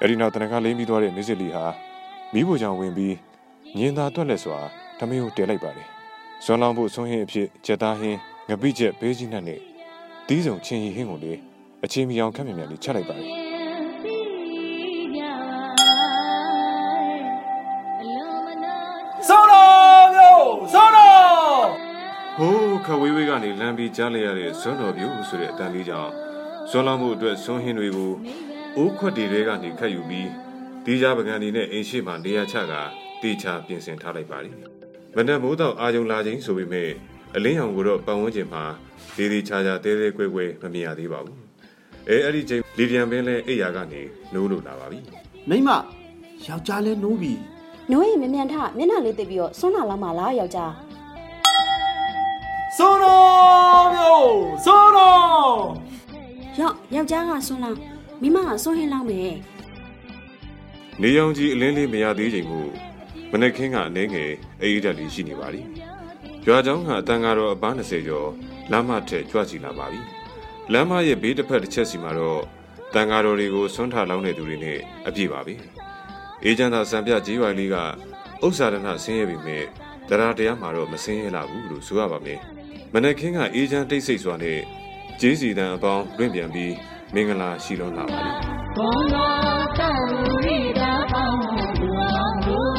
[0.00, 1.64] အဲဒီနောက်တနခါလိမ့်ပြီးသွားတဲ့မစ်စစ်လီဟာ
[2.32, 3.16] မိဖို့ကြောင့်ဝင်ပြီး
[3.78, 4.58] ညင်သာတွက်လက်စွာ
[4.98, 5.84] ထမင်းကိုတဲလိုက်ပါလေ
[6.44, 8.18] ဇွန်လောင်ဖို့ဆွန်းဟင်းအဖြစ်ကြက်သားဟင်း
[8.48, 9.60] ငပိချက်ဘေးကြီးနှက်နဲ့
[10.26, 11.32] တီးစုံချင်းရီဟင်းကိုလေ
[11.84, 13.41] အချင်းမီအောင်ခက်မြင်မြန်လေးချက်လိုက်ပါလေစော
[22.86, 26.12] ခဝေးဝေးကနေလမ်းပြီးကြားလိုက်ရတဲ့ဇွန်တော်ပြူဆိုတဲ့အတန်လေးကြောင့်
[26.70, 28.12] ဇွန်လောင်မှုအတွက်ဆွန်းဟင်းတွေကို
[28.76, 30.28] အိုးခွက်တွေထဲကနေခတ်ယူပြီး
[30.84, 32.72] ဒီကြပကံဒီနဲ့အိမ်ရှိမှနေရာချက
[33.22, 34.50] တေချာပြင်ဆင်ထားလိုက်ပါလိ
[35.16, 36.90] မနက်မိုးတော့အာယုံလာခြင်းဆိုပေမဲ့
[37.36, 38.64] အလင်းရောင်ကိုတော့ပတ်ဝန်းကျင်မှာ
[39.16, 41.38] ဒီဒီချာချာတဲတဲကွဲကွဲမမြင်ရသေးပါဘူး
[42.08, 44.02] အဲအဲ့ဒီချိန်လီဒီယံပင်လဲအိယာကနေ
[44.34, 44.98] နိုးလို့လာပါပြီ
[45.48, 45.68] မိမ
[46.46, 47.32] ယောက်ျားလဲနိုးပြီ
[47.90, 50.72] နိုးရင်မြန်မြန်ထမျက်နှာလေးသိပ်ပြီးတော့ဆွမ်းလာလောက်မှလားယောက်ျား
[52.78, 54.32] ဆိုတော့မျိုး
[54.64, 55.22] ဆိုတော့
[56.60, 57.78] ယောက်ယောက်ျားကဆွန်းလောင်း
[58.22, 59.34] မိမကဆွန်းဟင်းလောင်းမယ်
[61.00, 62.66] နေရောင်ကြီးအလင်းလေးမရသေးချိန်ကို
[63.30, 64.32] မနေ့ကင်းကအနေငယ်
[64.62, 65.68] အေးဓာတ်လေးရှိနေပါလိမ့်
[66.46, 68.30] ရွာကျောင်းကအတန်ကတော့အပန်း20ကျော်
[68.70, 70.00] လမ်းမထက်ကြွချီလာပါပြီ
[70.72, 72.42] လမ်းမရဲ့ဘေးတစ်ဖက်တစ်ချက်စီမှာတော့
[72.94, 75.54] တန်ဃာတော်တွေကိုဆွမ်းထလောင်းတဲ့သူတွေနဲ့အပြည့်ပါပဲ
[76.44, 77.76] အေဂျန်သာစံပြကြီးဝိုင်လေးက
[78.44, 79.58] ဥစ္စာဒနာဆင်းရဲပြီမြဲ
[80.08, 82.40] တရားတရားမှာတော့မဆင်းရဲလာဘူးလို့ဆိုရပါမယ်
[82.94, 84.58] မနက်ခင်းကအေဂျန်တိတ်ဆိတ်စွာနဲ့
[85.20, 86.74] ဂျေးစီတန်အပေါင်းလွင့်ပြန်ပြီး
[87.14, 88.30] မင်္ဂလာရှိလွန်လာပါလိ
[88.76, 90.04] ဘုံတော်တောက်
[90.44, 91.38] ရီတာအောင်
[91.80, 92.76] လူအောင်လို့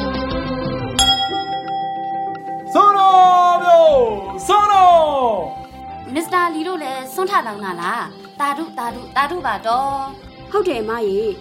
[2.74, 4.02] စိုးတော်မျိုး
[4.46, 5.34] စိုးတော်
[6.14, 8.04] မစ္စတာလီတို့လည်းစွန့်ထလောင်းလာလား
[8.40, 9.92] တာဒုတာဒုတာဒုပါတော့
[10.50, 11.32] ဟုတ်တယ်အမကြီး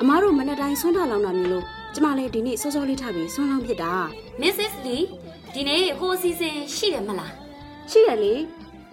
[0.00, 3.92] အမားတို့မနေ့တိုင်းဆွမ်းထလောင်းတာမျိုးလို့ကျမလည်းဒီနေ့စောစောလေးထပြီးဆွမ်းလောင်းဖြစ်တာ
[4.40, 4.98] မစ္စစ်လီ
[5.54, 7.47] ဒီနေ့ဟိုအစီအစဉ်ရှိတယ်မလား
[7.90, 8.34] ရှိတယ်လေ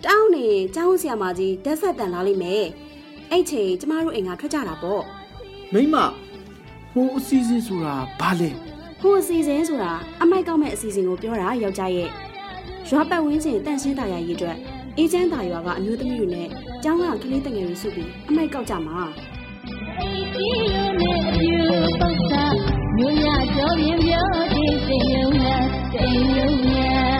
[0.06, 2.66] တောင်းနေကျောင်းဆရာမကြီးတက်ဆက်တန်လာလိမ့်မယ်
[3.32, 5.04] အဲ့ချိန်ကျမတို့အိမ်ကထွက်ကြတာပေါ့
[5.74, 5.96] မိမ
[6.94, 8.50] ဟိုအစီအစဉ်ဆိုတာဘာလဲ
[9.02, 12.10] ဟိုအစီအစဉ်ဆိုတာအမိုက်ကောက်မဲ့အစီအစဉ်ကိုပြောတာယောက်ျားရဲ့
[12.90, 14.58] ရွာပတ်ဝန်းကျင်တန့်ရှင်းတာယာရေးအတွက်
[14.98, 16.48] အေးချမ်းတာရွာကအမျိုးသမီးတွေနဲ့
[16.84, 19.00] ကျောင်းကကလေးတငယ်တွေစုပြီးအမိုက်ကောက်ကြမှာ
[20.36, 21.58] ဒီလိုနဲ့အယူ
[22.00, 22.46] ပုတ်တာ
[22.96, 27.15] မြို့ရကြောပြင်းပြောတဲ့စိတ်ယုံနဲ့စိတ်ယုံနဲ့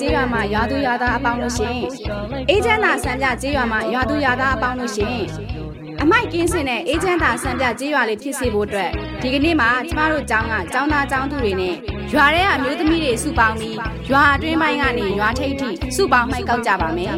[0.00, 1.76] ကြေးရွာမှာရွာသူရွာသားအပေါင်းလို့ရှင်
[2.50, 5.18] အေဂျင့်သာဆန်းပြကြေးရွာမှာရွာသူရွာသားအပေါင်းလို့ရှင်
[6.02, 8.90] အမိုက်ကင်းစင်တဲ့အေဂျင့်သာဆန်းပြကြေးရွာလေးဖြစ်စေဖို့အတွက်
[9.22, 11.74] ဒီကနေ့မှာကျမတို့ကျောင်းကကျောင်းသားကျောင်းသူတွေနဲ့
[12.12, 13.76] ရွာထဲကအမျိုးသမီးတွေစုပေါင်းပြီး
[14.10, 17.14] ရွာအတွင်းပိုင်းကနေရွာထိပ်ထိစုပေါင်းမိုက်ကောက်ကြပါမယ်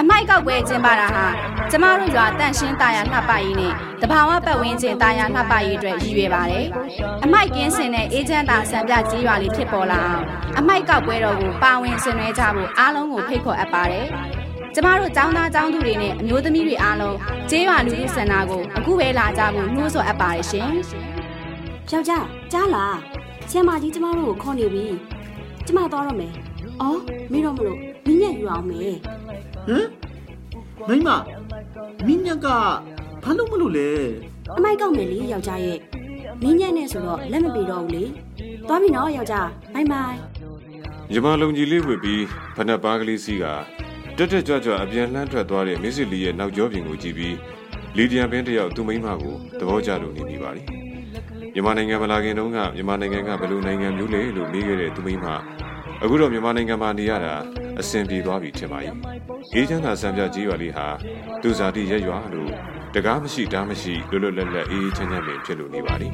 [0.00, 1.26] အမိုက်ကောက်ပွဲကျင်းပတာဟာ
[1.70, 6.66] ကျမတို့ရွာတန့်ရှင်းတာယာလှပရေးနဲ့တဘာဝပတ်ဝန်းကျင်တာယာလှပရေးအတွက်ရည်ရွယ်ပါတယ်
[7.24, 10.24] အမိုက်ကင်းစင်တဲ့အေဂျင့်သာဆန်းပြကြေးရွာလေးဖြစ်ပေါ်လာအောင်
[10.58, 14.06] အမိုက်ကောက်ပွဲတော်ကိုပါဝင်ဆင်နွှဲကြဖို့အားလုံးကိုဖိတ်ခေါ်အပ်ပါတယ်
[14.74, 17.16] ကျမတို့ចောင်းသားចောင်းသူတွေနဲ့အမျိုးသမီးတွေအားလုံး
[17.50, 20.68] ကျေးရွာလူထုစင်နာကိုအခုပဲလာကြဖို့နှိုးဆော်အပ်ပါတယ်ရှင်
[21.90, 22.98] ယောက်ျားကြားလား
[23.50, 24.86] ဆရာမကြီးကျမတို့ကိုခေါ်နေပြီ
[25.66, 26.32] ကျမသွားတော့မယ်
[26.80, 27.00] အော်
[27.32, 28.96] မင်းတော့မလို့မင်းညက်ယူအောင်မယ်
[29.68, 29.86] ဟမ်
[30.88, 31.08] မိမ
[32.06, 32.46] မင်းညက်က
[33.24, 33.90] ဘာလို့မလို့လဲ
[34.56, 35.78] အမိုက်ကောက်မယ်လေယောက်ျားရဲ့
[36.42, 38.04] မင်းညက်နဲ့ဆိုတော့လက်မပြေတော့ဘူးလေ
[38.68, 40.16] သွားပြီနော်ယောက်ျားဘိုင်ဘိုင်
[41.10, 42.22] ညီမလုံကြီးလေးဝစ်ပြီး
[42.56, 43.44] ဖနက်ပါးကလေးစီးက
[44.16, 47.36] တက်တက်ကြွကြွအပြန်လှမ်းထွက်သွားတဲ့မစ္စလီရဲ့နောက်ကျောပြင်ကိုကြည့်ပြီး
[47.96, 50.62] လီဒီယံပင်တယောက်သူ့မိန်းမကိုသဘောကျလို့နေမိပါလိ
[51.54, 55.26] မြန်မာနိုင်ငံမလာခင်တုန်းကမြန်မာနိုင်ငံကဘယ်လိုနိုင်ငံမျိုးလဲလို့မေးခဲ့တဲ့သူ့မိန်းမ
[56.02, 57.34] အခုတော့မြန်မာနိုင်ငံမှာနေရတာ
[57.80, 58.94] အဆင်ပြေသွားပြီထင်ပါရဲ့
[59.54, 60.86] အေးချမ်းသာစံပြကြီးရွာလေးဟာ
[61.42, 62.52] သူဇာတိရက်ရွာလို့
[62.94, 66.06] တကားမရှိတားမရှိလွတ်လွတ်လပ်လပ်အေးအေးချမ်းချမ်းပင်ဖြစ်လို့နေပါလိ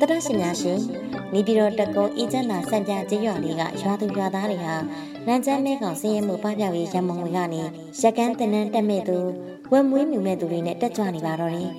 [0.00, 1.01] တရရှိများရှင်
[1.34, 4.74] နေပြည်တော်တကုံအေးချမ်းသာစံပြကျေးရွာလေးကရွာသူရွာသားတွေဟာ
[5.26, 7.60] လမ်းကျမ်းမဲကောင်စင်းရဲမှုပပျောက်ရေးရမုံတွေကနေ
[8.00, 9.18] ရက်ကန်းတင်နန်းတက်မဲ့သူ
[9.72, 11.70] ဝက်မွေးမြူမဲ့သူတွေနဲ့တက်ကြွနေပါတော့တယ်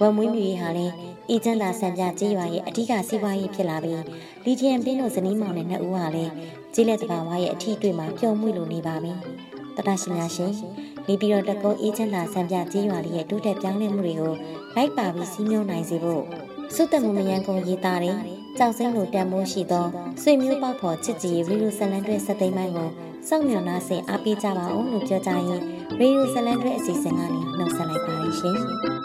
[0.00, 0.94] ဝက်မွေးမြူရေးဟာလည်း
[1.28, 4.02] အေးချမ်းသာစံပြကျေးရွာရဲ့အထူးစီးပွားရေးဖြစ်လာပြီး
[4.44, 6.32] လီချီယမ်ပင်းတို့ဇနီးမောင်နဲ့နှစ်ဦးဟာလည်း
[6.74, 9.12] ကျေးလက်တဘာဝရဲ့အထီးတွေ့မှာပျော်မွေ့လို့နေပါပြီ
[9.76, 10.52] တရရှိများရှင်
[11.06, 14.34] နေပြည်တော်တကုံအေးချမ်းသာစံပြကျေးရွာလေးရဲ့တိုးတက်ပြောင်းလဲမှုတွေကို
[14.74, 16.22] လိုက်ပါပြီးစီးမြုံနိုင်စေဖို့
[16.74, 19.86] စွတ်တမှုမယံကုန်ရေးသားတဲ့ ကြောက်စိမ့်လိုတန်မိုးရှိသော
[20.22, 22.90] ဆွေမျိုးပေါက်ဖော်ချစ်ကြည်ရီလိုဇလန်တွဲစက်သိမ်းပိုင်းကို
[23.28, 25.56] စောင့်မျှော်နှားဆင်အားပေးကြပါအောင်လို့ပြောကြရင်ရီ
[26.16, 28.56] လိုဇလန်တွဲအစီအစဉ်ကနေနှုတ်ဆက်လိုက်ပါရရှင်။